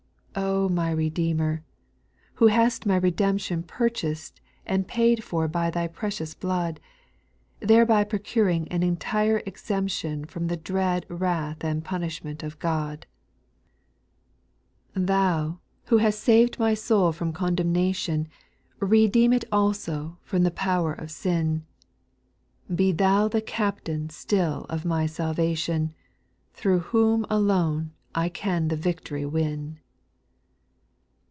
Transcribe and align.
2. 0.33 0.39
O 0.67 0.69
my 0.69 0.89
Redeemer! 0.91 1.61
who 2.35 2.47
hast 2.47 2.85
my 2.85 2.95
redemption 2.95 3.63
Purchas'd 3.63 4.39
and 4.65 4.87
paid 4.87 5.21
for 5.25 5.45
by 5.49 5.69
Thy 5.69 5.87
precious 5.87 6.33
blood, 6.33 6.79
Thereby 7.59 8.05
procuring 8.05 8.65
an 8.69 8.81
entire 8.81 9.41
exemption 9.45 10.23
From 10.23 10.47
the 10.47 10.55
dread 10.55 11.05
wrath 11.09 11.65
and 11.65 11.83
punishment 11.83 12.41
of 12.43 12.57
God; 12.59 13.05
264 14.95 14.95
SPIRITUAL 14.95 15.01
SONGS, 15.01 15.07
Thou 15.07 15.59
who 15.89 15.97
hast 15.97 16.19
saved 16.21 16.57
my 16.57 16.73
soul 16.73 17.11
from 17.11 17.33
condemn^ 17.33 17.77
ation, 17.77 18.29
Redeem 18.79 19.33
it 19.33 19.43
also 19.51 20.17
from 20.23 20.43
the 20.43 20.51
power 20.51 20.93
of 20.93 21.11
sin; 21.11 21.65
Be 22.73 22.93
Thou 22.93 23.27
the 23.27 23.41
Captain 23.41 24.09
still 24.09 24.65
of 24.69 24.85
my 24.85 25.05
salvation, 25.07 25.93
Through 26.53 26.79
whom 26.79 27.25
alone 27.29 27.91
I 28.15 28.29
can 28.29 28.69
the 28.69 28.77
victory 28.77 29.25
win. 29.25 29.79